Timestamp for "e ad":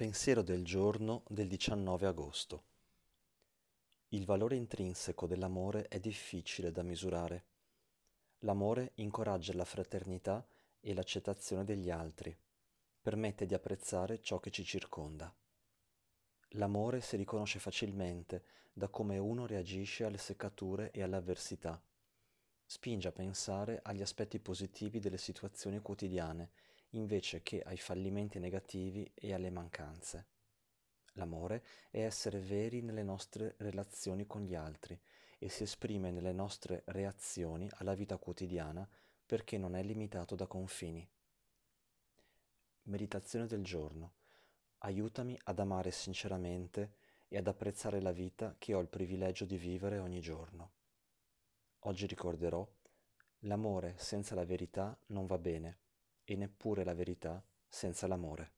47.28-47.46